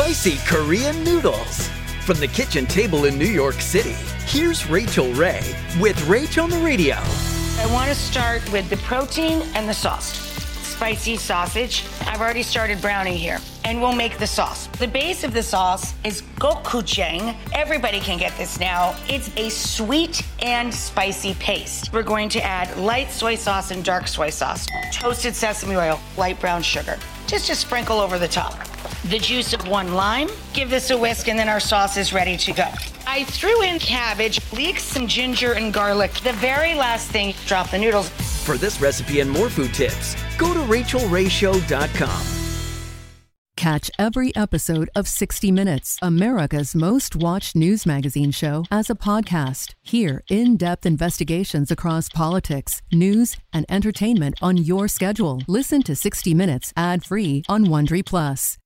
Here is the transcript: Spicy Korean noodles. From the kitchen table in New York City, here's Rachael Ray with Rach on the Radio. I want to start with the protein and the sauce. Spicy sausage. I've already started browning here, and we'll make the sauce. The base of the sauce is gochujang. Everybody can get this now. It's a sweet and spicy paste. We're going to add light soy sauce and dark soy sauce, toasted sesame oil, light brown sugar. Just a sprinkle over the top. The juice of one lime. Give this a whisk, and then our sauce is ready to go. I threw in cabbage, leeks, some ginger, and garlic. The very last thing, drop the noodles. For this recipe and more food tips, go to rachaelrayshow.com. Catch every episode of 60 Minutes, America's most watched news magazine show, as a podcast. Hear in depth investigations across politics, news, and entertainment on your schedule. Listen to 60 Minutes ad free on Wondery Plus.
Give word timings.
Spicy 0.00 0.38
Korean 0.46 1.04
noodles. 1.04 1.68
From 2.06 2.18
the 2.20 2.26
kitchen 2.26 2.64
table 2.64 3.04
in 3.04 3.18
New 3.18 3.26
York 3.26 3.56
City, 3.56 3.94
here's 4.24 4.66
Rachael 4.66 5.12
Ray 5.12 5.42
with 5.78 5.94
Rach 6.08 6.42
on 6.42 6.48
the 6.48 6.56
Radio. 6.60 6.94
I 6.94 7.68
want 7.70 7.90
to 7.90 7.94
start 7.94 8.50
with 8.50 8.70
the 8.70 8.78
protein 8.78 9.42
and 9.54 9.68
the 9.68 9.74
sauce. 9.74 10.18
Spicy 10.62 11.18
sausage. 11.18 11.84
I've 12.06 12.22
already 12.22 12.42
started 12.42 12.80
browning 12.80 13.12
here, 13.12 13.40
and 13.66 13.78
we'll 13.78 13.92
make 13.92 14.16
the 14.16 14.26
sauce. 14.26 14.68
The 14.68 14.88
base 14.88 15.22
of 15.22 15.34
the 15.34 15.42
sauce 15.42 15.92
is 16.02 16.22
gochujang. 16.38 17.36
Everybody 17.52 18.00
can 18.00 18.18
get 18.18 18.34
this 18.38 18.58
now. 18.58 18.96
It's 19.06 19.30
a 19.36 19.50
sweet 19.50 20.26
and 20.40 20.72
spicy 20.72 21.34
paste. 21.34 21.92
We're 21.92 22.02
going 22.02 22.30
to 22.30 22.42
add 22.42 22.74
light 22.78 23.10
soy 23.10 23.34
sauce 23.34 23.70
and 23.70 23.84
dark 23.84 24.08
soy 24.08 24.30
sauce, 24.30 24.66
toasted 24.94 25.36
sesame 25.36 25.76
oil, 25.76 26.00
light 26.16 26.40
brown 26.40 26.62
sugar. 26.62 26.98
Just 27.26 27.50
a 27.50 27.54
sprinkle 27.54 28.00
over 28.00 28.18
the 28.18 28.26
top. 28.26 28.69
The 29.04 29.18
juice 29.18 29.52
of 29.54 29.66
one 29.66 29.94
lime. 29.94 30.28
Give 30.52 30.68
this 30.68 30.90
a 30.90 30.98
whisk, 30.98 31.28
and 31.28 31.38
then 31.38 31.48
our 31.48 31.60
sauce 31.60 31.96
is 31.96 32.12
ready 32.12 32.36
to 32.36 32.52
go. 32.52 32.68
I 33.06 33.24
threw 33.24 33.62
in 33.62 33.78
cabbage, 33.78 34.40
leeks, 34.52 34.82
some 34.84 35.06
ginger, 35.06 35.54
and 35.54 35.72
garlic. 35.72 36.12
The 36.20 36.34
very 36.34 36.74
last 36.74 37.10
thing, 37.10 37.34
drop 37.46 37.70
the 37.70 37.78
noodles. 37.78 38.10
For 38.44 38.58
this 38.58 38.80
recipe 38.80 39.20
and 39.20 39.30
more 39.30 39.48
food 39.48 39.72
tips, 39.72 40.14
go 40.36 40.52
to 40.52 40.60
rachaelrayshow.com. 40.60 42.36
Catch 43.56 43.90
every 43.98 44.34
episode 44.34 44.88
of 44.94 45.06
60 45.06 45.52
Minutes, 45.52 45.98
America's 46.00 46.74
most 46.74 47.14
watched 47.14 47.54
news 47.54 47.84
magazine 47.84 48.30
show, 48.30 48.64
as 48.70 48.88
a 48.88 48.94
podcast. 48.94 49.74
Hear 49.82 50.22
in 50.30 50.56
depth 50.56 50.86
investigations 50.86 51.70
across 51.70 52.08
politics, 52.08 52.80
news, 52.90 53.36
and 53.52 53.66
entertainment 53.68 54.36
on 54.40 54.56
your 54.56 54.88
schedule. 54.88 55.42
Listen 55.46 55.82
to 55.82 55.94
60 55.94 56.32
Minutes 56.32 56.72
ad 56.74 57.04
free 57.04 57.42
on 57.50 57.66
Wondery 57.66 58.04
Plus. 58.04 58.58